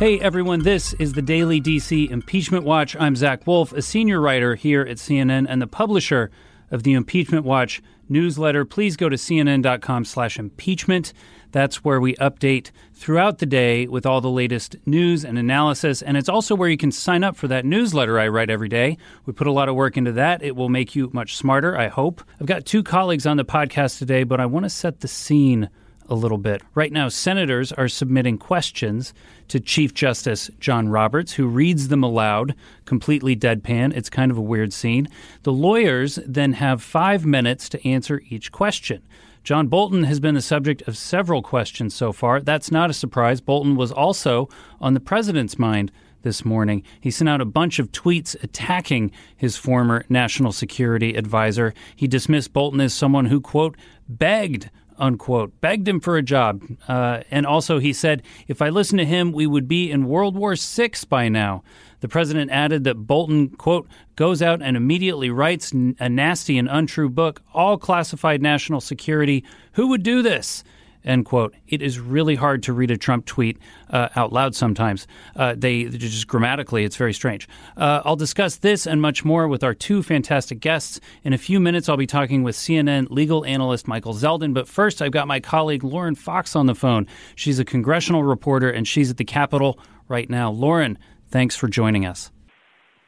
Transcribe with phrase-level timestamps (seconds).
[0.00, 2.96] Hey everyone, this is the Daily DC Impeachment Watch.
[2.98, 6.30] I'm Zach Wolf, a senior writer here at CNN and the publisher
[6.70, 8.64] of the Impeachment Watch newsletter.
[8.64, 11.12] Please go to cnn.com/impeachment.
[11.52, 16.00] That's where we update throughout the day with all the latest news and analysis.
[16.00, 18.96] And it's also where you can sign up for that newsletter I write every day.
[19.26, 20.42] We put a lot of work into that.
[20.42, 22.22] It will make you much smarter, I hope.
[22.40, 25.68] I've got two colleagues on the podcast today, but I want to set the scene
[26.10, 26.60] a little bit.
[26.74, 29.14] Right now, senators are submitting questions
[29.48, 33.96] to Chief Justice John Roberts, who reads them aloud, completely deadpan.
[33.96, 35.08] It's kind of a weird scene.
[35.44, 39.02] The lawyers then have five minutes to answer each question.
[39.42, 42.40] John Bolton has been the subject of several questions so far.
[42.40, 43.40] That's not a surprise.
[43.40, 44.48] Bolton was also
[44.80, 45.90] on the president's mind
[46.22, 46.82] this morning.
[47.00, 51.72] He sent out a bunch of tweets attacking his former national security advisor.
[51.96, 53.76] He dismissed Bolton as someone who, quote,
[54.08, 56.62] begged unquote, begged him for a job.
[56.86, 60.36] Uh, and also, he said, if I listened to him, we would be in World
[60.36, 61.64] War VI by now.
[62.00, 67.10] The president added that Bolton, quote, goes out and immediately writes a nasty and untrue
[67.10, 69.44] book, all classified national security.
[69.72, 70.64] Who would do this?
[71.04, 71.54] End quote.
[71.68, 73.58] It is really hard to read a Trump tweet
[73.90, 75.06] uh, out loud sometimes.
[75.36, 77.48] Uh, they just grammatically, it's very strange.
[77.76, 81.00] Uh, I'll discuss this and much more with our two fantastic guests.
[81.24, 84.54] In a few minutes, I'll be talking with CNN legal analyst Michael Zeldin.
[84.54, 87.06] But first, I've got my colleague Lauren Fox on the phone.
[87.34, 89.78] She's a congressional reporter and she's at the Capitol
[90.08, 90.50] right now.
[90.50, 90.98] Lauren,
[91.28, 92.30] thanks for joining us.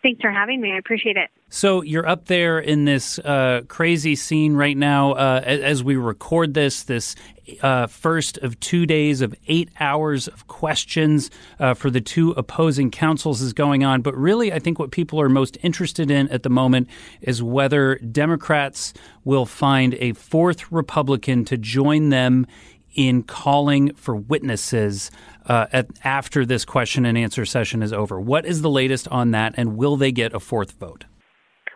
[0.02, 0.72] Thanks for having me.
[0.72, 1.30] I appreciate it.
[1.48, 6.54] So you're up there in this uh, crazy scene right now uh, as we record
[6.54, 6.82] this.
[6.84, 7.14] This
[7.60, 12.90] uh, first of two days of eight hours of questions uh, for the two opposing
[12.90, 14.02] counsels is going on.
[14.02, 16.88] But really, I think what people are most interested in at the moment
[17.20, 18.94] is whether Democrats
[19.24, 22.46] will find a fourth Republican to join them
[22.94, 25.10] in calling for witnesses
[25.46, 28.20] uh, at, after this question and answer session is over.
[28.20, 31.04] What is the latest on that, and will they get a fourth vote?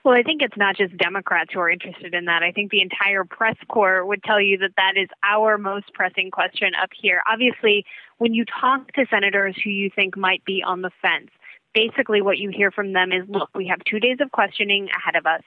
[0.06, 2.44] Well, I think it's not just Democrats who are interested in that.
[2.44, 6.31] I think the entire press corps would tell you that that is our most pressing
[6.31, 7.22] question up here.
[7.28, 7.84] Obviously,
[8.19, 11.31] when you talk to senators who you think might be on the fence,
[11.75, 15.16] basically what you hear from them is look, we have two days of questioning ahead
[15.16, 15.43] of us.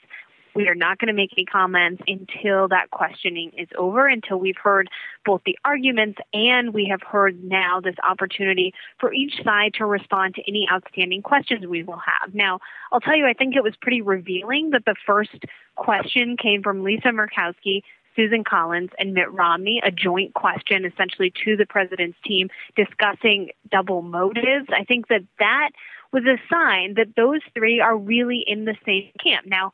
[0.59, 4.57] We are not going to make any comments until that questioning is over, until we've
[4.61, 4.89] heard
[5.23, 10.35] both the arguments and we have heard now this opportunity for each side to respond
[10.35, 12.35] to any outstanding questions we will have.
[12.35, 12.59] Now,
[12.91, 15.45] I'll tell you, I think it was pretty revealing that the first
[15.77, 17.83] question came from Lisa Murkowski,
[18.17, 24.01] Susan Collins and Mitt Romney, a joint question essentially to the president's team discussing double
[24.01, 24.67] motives.
[24.77, 25.69] I think that that
[26.11, 29.45] was a sign that those three are really in the same camp.
[29.45, 29.71] Now,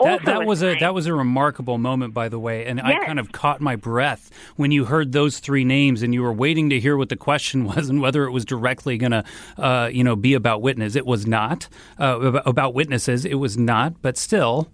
[0.00, 2.86] that, that was a that was a remarkable moment, by the way, and yes.
[3.02, 6.32] I kind of caught my breath when you heard those three names, and you were
[6.32, 9.24] waiting to hear what the question was and whether it was directly going to,
[9.58, 10.96] uh, you know, be about witness.
[10.96, 11.68] It was not
[11.98, 13.24] uh, about witnesses.
[13.24, 14.68] It was not, but still,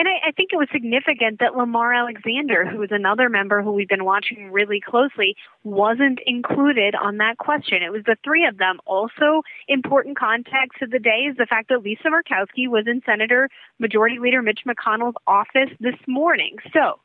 [0.00, 3.70] and I, I think it was significant that Lamar Alexander, who is another member who
[3.70, 7.82] we've been watching really closely, wasn't included on that question.
[7.82, 8.78] It was the three of them.
[8.86, 13.50] Also, important context of the day is the fact that Lisa Murkowski was in Senator
[13.78, 16.56] Majority Leader Mitch McConnell's office this morning.
[16.72, 17.00] So,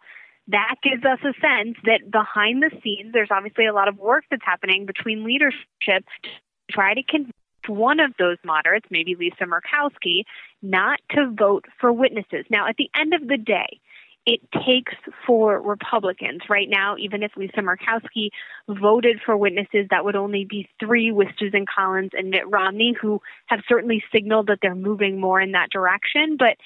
[0.48, 4.24] that gives us a sense that behind the scenes, there's obviously a lot of work
[4.32, 6.30] that's happening between leadership to
[6.72, 7.34] try to convince
[7.68, 10.24] one of those moderates, maybe Lisa Murkowski,
[10.62, 12.46] not to vote four witnesses.
[12.50, 13.80] Now, at the end of the day,
[14.26, 14.94] it takes
[15.28, 16.42] for Republicans.
[16.50, 18.30] Right now, even if Lisa Murkowski
[18.68, 23.22] voted for witnesses, that would only be three with Susan Collins and Mitt Romney, who
[23.46, 26.38] have certainly signaled that they're moving more in that direction.
[26.38, 26.58] But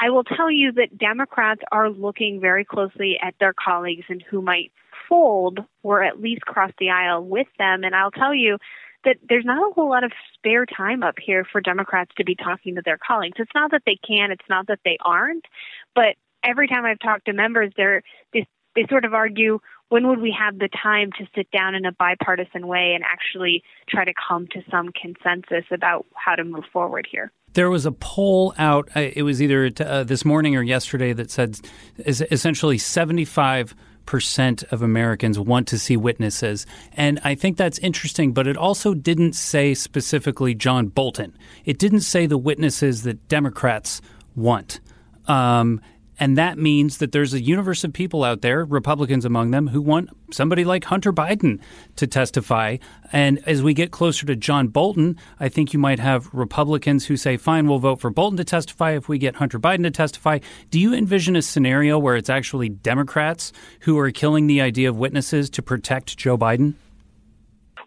[0.00, 4.40] I will tell you that Democrats are looking very closely at their colleagues and who
[4.40, 4.70] might
[5.08, 7.82] fold or at least cross the aisle with them.
[7.82, 8.58] And I'll tell you,
[9.04, 12.34] that there's not a whole lot of spare time up here for Democrats to be
[12.34, 13.36] talking to their colleagues.
[13.38, 15.44] It's not that they can, it's not that they aren't,
[15.94, 18.02] but every time I've talked to members, they're
[18.32, 21.86] they, they sort of argue when would we have the time to sit down in
[21.86, 26.64] a bipartisan way and actually try to come to some consensus about how to move
[26.72, 27.32] forward here.
[27.54, 31.30] There was a poll out, uh, it was either uh, this morning or yesterday, that
[31.30, 31.58] said
[32.06, 33.74] essentially 75
[34.08, 36.64] percent of Americans want to see witnesses.
[36.94, 41.36] And I think that's interesting, but it also didn't say specifically John Bolton.
[41.66, 44.00] It didn't say the witnesses that Democrats
[44.34, 44.80] want.
[45.26, 45.82] Um,
[46.18, 49.80] and that means that there's a universe of people out there, Republicans among them, who
[49.80, 51.60] want somebody like Hunter Biden
[51.96, 52.76] to testify.
[53.12, 57.16] And as we get closer to John Bolton, I think you might have Republicans who
[57.16, 60.40] say, fine, we'll vote for Bolton to testify if we get Hunter Biden to testify.
[60.70, 64.96] Do you envision a scenario where it's actually Democrats who are killing the idea of
[64.96, 66.74] witnesses to protect Joe Biden?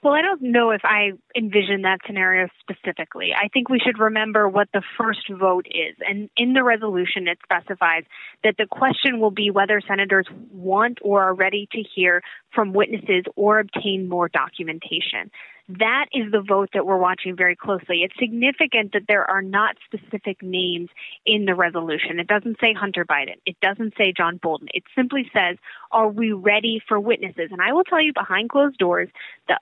[0.04, 3.34] Well, I don't know if I envision that scenario specifically.
[3.40, 5.96] I think we should remember what the first vote is.
[6.00, 8.06] And in the resolution, it specifies
[8.44, 13.26] that the question will be whether senators want or are ready to hear from witnesses
[13.36, 15.30] or obtain more documentation.
[15.70, 18.02] That is the vote that we're watching very closely.
[18.02, 20.90] It's significant that there are not specific names
[21.28, 22.20] in the resolution.
[22.20, 23.36] It doesn't say Hunter Biden.
[23.46, 24.68] It doesn't say John Bolton.
[24.74, 25.58] It simply says,
[25.92, 27.50] are we ready for witnesses?
[27.52, 29.08] And I will tell you behind closed doors,
[29.48, 29.60] the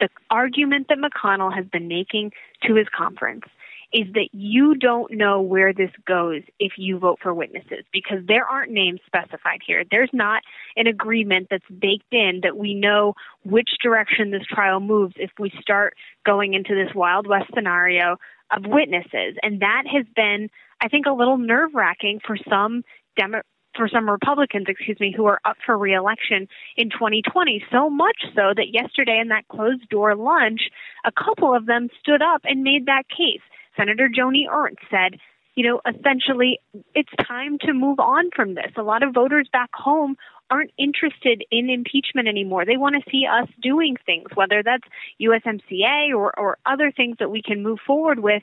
[0.00, 2.32] the argument that McConnell has been making
[2.66, 3.44] to his conference
[3.94, 8.44] is that you don't know where this goes if you vote for witnesses because there
[8.44, 9.84] aren't names specified here.
[9.88, 10.42] There's not
[10.76, 13.14] an agreement that's baked in that we know
[13.44, 15.94] which direction this trial moves if we start
[16.26, 18.16] going into this Wild West scenario
[18.50, 19.36] of witnesses.
[19.44, 20.48] And that has been,
[20.80, 22.82] I think, a little nerve wracking for some
[23.16, 23.42] Demo-
[23.76, 27.64] for some Republicans, excuse me, who are up for reelection in 2020.
[27.70, 30.70] So much so that yesterday in that closed door lunch,
[31.04, 33.42] a couple of them stood up and made that case.
[33.76, 35.18] Senator Joni Ernst said,
[35.56, 36.58] you know, essentially,
[36.94, 38.72] it's time to move on from this.
[38.76, 40.16] A lot of voters back home
[40.50, 42.64] aren't interested in impeachment anymore.
[42.64, 44.84] They want to see us doing things, whether that's
[45.20, 48.42] USMCA or, or other things that we can move forward with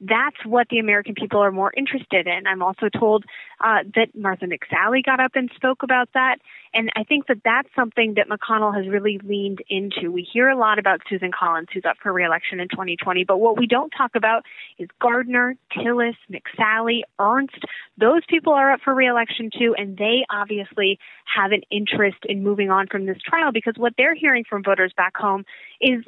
[0.00, 2.46] that's what the American people are more interested in.
[2.46, 3.24] I'm also told
[3.60, 6.38] uh, that Martha McSally got up and spoke about that.
[6.72, 10.10] And I think that that's something that McConnell has really leaned into.
[10.10, 13.58] We hear a lot about Susan Collins, who's up for reelection in 2020, but what
[13.58, 14.44] we don't talk about
[14.78, 17.64] is Gardner, Tillis, McSally, Ernst.
[17.98, 22.70] Those people are up for reelection too, and they obviously have an interest in moving
[22.70, 25.44] on from this trial because what they're hearing from voters back home
[25.80, 26.04] is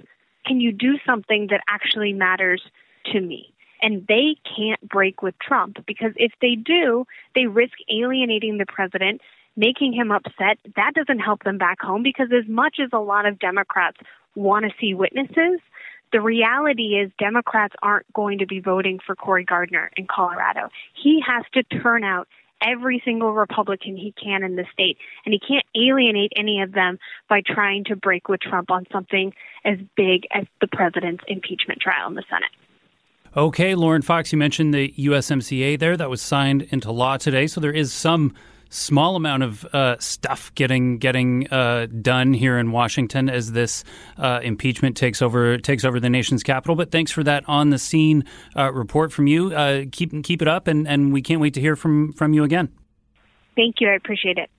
[0.46, 2.62] can you do something that actually matters
[3.12, 3.52] to me?
[3.82, 9.20] And they can't break with Trump because if they do, they risk alienating the president,
[9.56, 10.58] making him upset.
[10.76, 13.98] That doesn't help them back home because as much as a lot of Democrats
[14.34, 15.60] want to see witnesses,
[16.12, 20.68] the reality is Democrats aren't going to be voting for Cory Gardner in Colorado.
[20.94, 22.28] He has to turn out
[22.64, 26.98] every single Republican he can in the state, and he can't alienate any of them
[27.28, 29.32] by trying to break with Trump on something
[29.64, 32.50] as big as the president's impeachment trial in the Senate.
[33.34, 37.62] Okay, Lauren Fox, you mentioned the USMCA there that was signed into law today, so
[37.62, 38.34] there is some
[38.68, 43.84] small amount of uh, stuff getting getting uh, done here in Washington as this
[44.18, 46.76] uh, impeachment takes over takes over the nation's capital.
[46.76, 48.24] But thanks for that on the scene
[48.54, 49.54] uh, report from you.
[49.54, 52.44] Uh, keep keep it up, and, and we can't wait to hear from from you
[52.44, 52.68] again.
[53.56, 53.88] Thank you.
[53.88, 54.50] I appreciate it.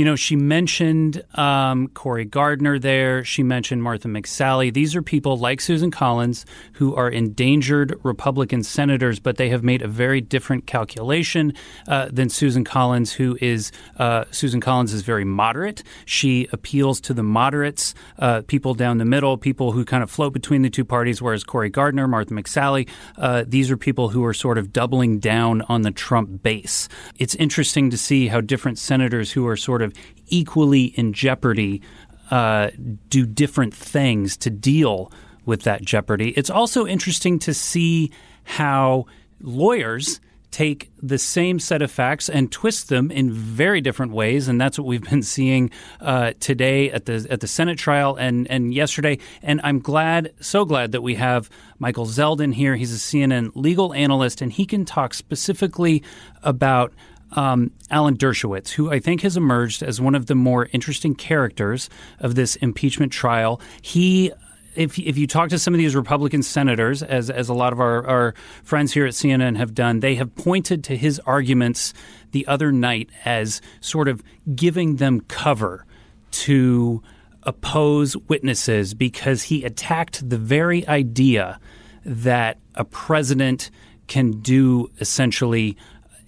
[0.00, 3.22] You know, she mentioned um, Gardner there.
[3.22, 4.72] She mentioned Martha McSally.
[4.72, 9.82] These are people like Susan Collins who are endangered Republican senators, but they have made
[9.82, 11.52] a very different calculation
[11.86, 15.82] uh, than Susan Collins, who is uh, Susan Collins is very moderate.
[16.06, 20.32] She appeals to the moderates, uh, people down the middle, people who kind of float
[20.32, 21.20] between the two parties.
[21.20, 22.88] Whereas Cory Gardner, Martha McSally,
[23.18, 26.88] uh, these are people who are sort of doubling down on the Trump base.
[27.18, 31.82] It's interesting to see how different senators who are sort sort of equally in jeopardy
[32.30, 32.70] uh,
[33.08, 35.12] do different things to deal
[35.44, 36.30] with that jeopardy.
[36.30, 38.12] It's also interesting to see
[38.44, 39.06] how
[39.40, 40.20] lawyers
[40.50, 44.78] take the same set of facts and twist them in very different ways, and that's
[44.78, 45.70] what we've been seeing
[46.00, 49.18] uh, today at the at the Senate trial and and yesterday.
[49.42, 52.76] And I'm glad, so glad that we have Michael Zeldin here.
[52.76, 56.02] He's a CNN legal analyst, and he can talk specifically
[56.42, 56.92] about
[57.32, 61.88] um, Alan Dershowitz, who I think has emerged as one of the more interesting characters
[62.18, 63.60] of this impeachment trial.
[63.82, 64.32] He
[64.74, 67.80] if if you talk to some of these Republican senators, as as a lot of
[67.80, 71.92] our, our friends here at CNN have done, they have pointed to his arguments
[72.32, 74.22] the other night as sort of
[74.54, 75.84] giving them cover
[76.30, 77.02] to
[77.42, 81.58] oppose witnesses because he attacked the very idea
[82.04, 83.70] that a president
[84.06, 85.76] can do essentially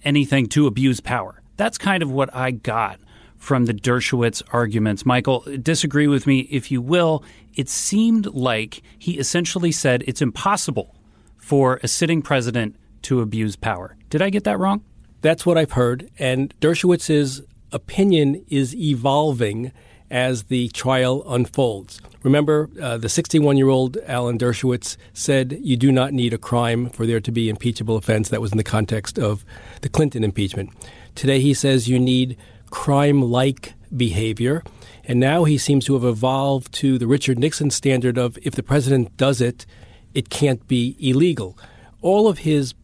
[0.03, 1.41] anything to abuse power.
[1.57, 2.99] That's kind of what I got
[3.37, 5.05] from the Dershowitz arguments.
[5.05, 7.23] Michael, disagree with me if you will.
[7.55, 10.95] It seemed like he essentially said it's impossible
[11.37, 13.97] for a sitting president to abuse power.
[14.09, 14.83] Did I get that wrong?
[15.21, 16.09] That's what I've heard.
[16.17, 17.41] And Dershowitz's
[17.71, 19.71] opinion is evolving
[20.13, 21.99] as the trial unfolds.
[22.21, 26.89] Remember, uh, the 61 year old Alan Dershowitz said you do not need a crime
[26.91, 28.29] for there to be impeachable offense.
[28.29, 29.43] That was in the context of
[29.81, 30.69] the Clinton impeachment.
[31.15, 32.37] Today he says you need
[32.69, 34.63] crime like behavior.
[35.03, 38.63] And now he seems to have evolved to the Richard Nixon standard of if the
[38.63, 39.65] president does it,
[40.13, 41.57] it can't be illegal.
[42.01, 42.75] All of his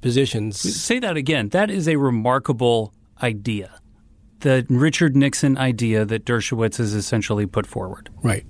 [0.00, 0.58] positions.
[0.58, 1.50] Say that again.
[1.50, 3.78] That is a remarkable idea.
[4.40, 8.10] The Richard Nixon idea that Dershowitz has essentially put forward.
[8.22, 8.46] Right.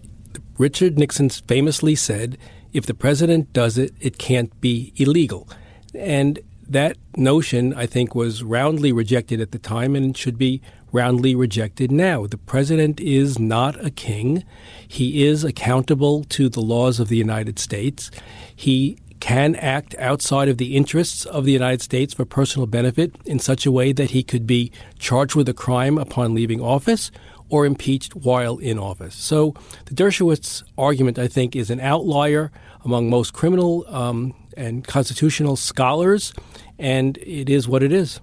[0.59, 2.37] Richard Nixon famously said,
[2.73, 5.49] if the president does it, it can't be illegal.
[5.95, 10.61] And that notion, I think, was roundly rejected at the time and should be
[10.93, 12.27] roundly rejected now.
[12.27, 14.45] The president is not a king.
[14.87, 18.11] He is accountable to the laws of the United States.
[18.55, 23.39] He can act outside of the interests of the United States for personal benefit in
[23.39, 27.11] such a way that he could be charged with a crime upon leaving office
[27.51, 29.15] or impeached while in office.
[29.15, 29.55] So
[29.87, 32.53] the Dershowitz argument, I think, is an outlier
[32.85, 36.33] among most criminal um, and constitutional scholars,
[36.79, 38.21] and it is what it is.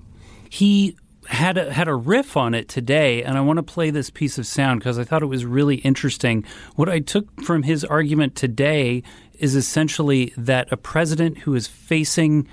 [0.50, 0.96] He
[1.28, 4.38] had a, had a riff on it today, and I want to play this piece
[4.38, 6.46] of sound because I thought it was really interesting.
[6.76, 9.04] What I took from his argument today
[9.40, 12.48] is essentially that a president who is facing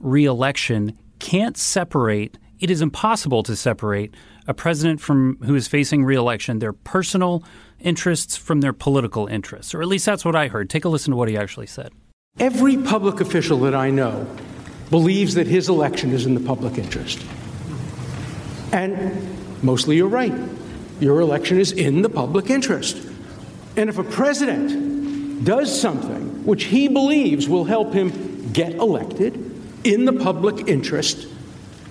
[0.00, 2.38] reelection can't separate.
[2.60, 4.14] It is impossible to separate
[4.46, 7.42] a president from who is facing reelection their personal
[7.80, 10.70] interests from their political interests, or at least that's what I heard.
[10.70, 11.92] Take a listen to what he actually said.
[12.38, 14.26] Every public official that I know
[14.90, 17.24] believes that his election is in the public interest.
[18.72, 20.34] And mostly you're right.
[21.00, 22.96] Your election is in the public interest.
[23.76, 24.95] And if a president
[25.44, 29.34] does something which he believes will help him get elected
[29.84, 31.28] in the public interest,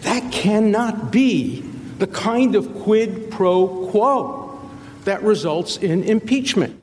[0.02, 1.62] that cannot be
[1.98, 4.60] the kind of quid pro quo
[5.06, 6.82] that results in impeachment.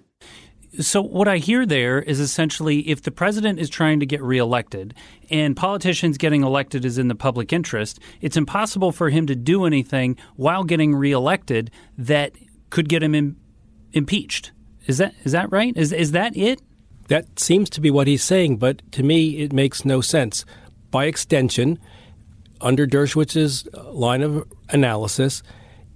[0.80, 4.94] So, what I hear there is essentially if the president is trying to get reelected
[5.28, 9.66] and politicians getting elected is in the public interest, it's impossible for him to do
[9.66, 12.32] anything while getting reelected that
[12.70, 13.36] could get him
[13.92, 14.52] impeached.
[14.86, 15.76] Is that is that right?
[15.76, 16.60] Is is that it?
[17.08, 20.44] That seems to be what he's saying, but to me, it makes no sense.
[20.90, 21.78] By extension,
[22.60, 25.42] under Dershowitz's uh, line of analysis,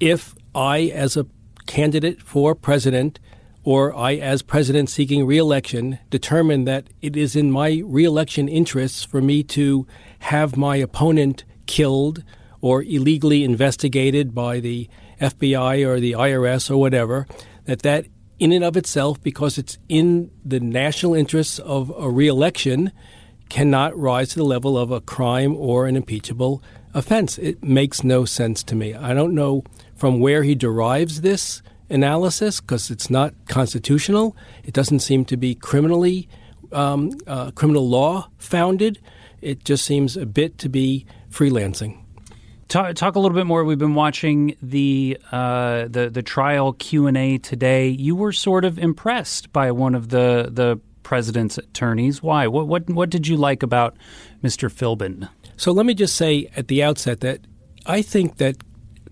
[0.00, 1.26] if I, as a
[1.66, 3.18] candidate for president,
[3.62, 9.20] or I, as president seeking reelection, determine that it is in my reelection interests for
[9.20, 9.86] me to
[10.20, 12.22] have my opponent killed
[12.60, 14.88] or illegally investigated by the
[15.20, 17.26] FBI or the IRS or whatever,
[17.64, 18.06] that that
[18.38, 22.92] in and of itself, because it's in the national interests of a reelection,
[23.48, 26.62] cannot rise to the level of a crime or an impeachable
[26.94, 27.38] offense.
[27.38, 28.94] It makes no sense to me.
[28.94, 29.64] I don't know
[29.94, 34.36] from where he derives this analysis because it's not constitutional.
[34.64, 36.28] It doesn't seem to be criminally
[36.72, 38.98] um, uh, criminal law founded.
[39.40, 41.98] It just seems a bit to be freelancing.
[42.68, 43.64] Talk, talk a little bit more.
[43.64, 47.88] We've been watching the uh, the the trial Q and A today.
[47.88, 52.22] You were sort of impressed by one of the the president's attorneys.
[52.22, 52.48] Why?
[52.48, 53.96] What what what did you like about
[54.42, 54.68] Mr.
[54.68, 55.28] Philbin?
[55.56, 57.40] So let me just say at the outset that
[57.86, 58.56] I think that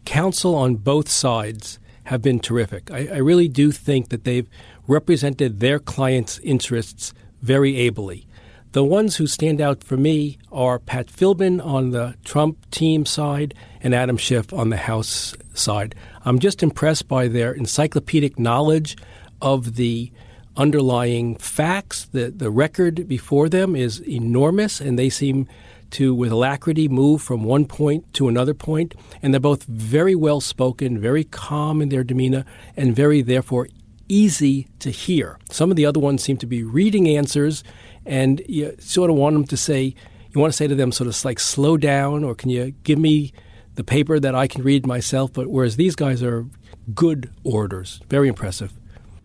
[0.04, 2.90] counsel on both sides have been terrific.
[2.90, 4.49] I, I really do think that they've
[4.88, 8.26] represented their clients' interests very ably.
[8.75, 13.54] The ones who stand out for me are Pat Philbin on the Trump team side
[13.81, 15.95] and Adam Schiff on the House side.
[16.25, 18.97] I'm just impressed by their encyclopedic knowledge
[19.40, 20.11] of the
[20.57, 22.07] underlying facts.
[22.07, 25.47] The, the record before them is enormous, and they seem
[25.93, 28.97] to, with alacrity, move from one point to another point.
[29.23, 32.45] And they're both very well spoken, very calm in their demeanor,
[32.76, 33.69] and very, therefore,
[34.09, 35.38] easy to hear.
[35.50, 37.62] Some of the other ones seem to be reading answers,
[38.06, 39.94] and you sort of want them to say,
[40.32, 42.99] you want to say to them, sort of like, slow down, or can you give
[42.99, 43.32] me
[43.75, 45.32] the paper that I can read myself?
[45.32, 46.46] But whereas these guys are
[46.94, 48.73] good orders, very impressive.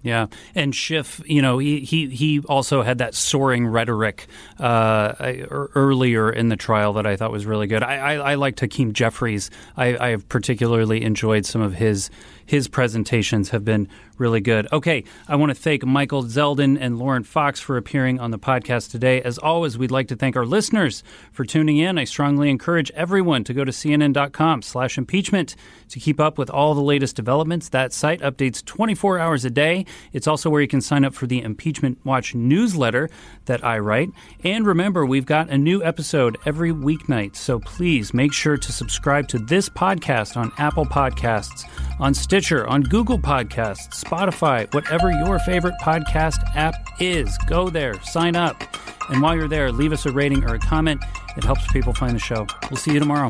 [0.02, 4.28] Yeah, and Schiff, you know, he he, he also had that soaring rhetoric
[4.58, 5.14] uh,
[5.50, 7.84] earlier in the trial that I thought was really good.
[7.84, 9.50] I, I, I like Hakeem Jeffries.
[9.76, 12.10] I, I have particularly enjoyed some of his
[12.50, 13.88] his presentations have been
[14.18, 14.68] really good.
[14.74, 18.90] Okay, I want to thank Michael Zeldin and Lauren Fox for appearing on the podcast
[18.90, 19.22] today.
[19.22, 22.00] As always, we'd like to thank our listeners for tuning in.
[22.00, 25.56] I strongly encourage everyone to go to cnn.com slash impeachment
[25.90, 27.70] to keep up with all the latest developments.
[27.70, 29.86] That site updates 24 hours a day.
[30.14, 33.10] It's also where you can sign up for the Impeachment Watch newsletter
[33.46, 34.10] that I write.
[34.44, 37.36] And remember, we've got a new episode every weeknight.
[37.36, 41.70] So please make sure to subscribe to this podcast on Apple Podcasts,
[42.00, 47.38] on Stitcher, on Google Podcasts, Spotify, whatever your favorite podcast app is.
[47.48, 48.64] Go there, sign up.
[49.10, 51.04] And while you're there, leave us a rating or a comment.
[51.36, 52.46] It helps people find the show.
[52.70, 53.30] We'll see you tomorrow.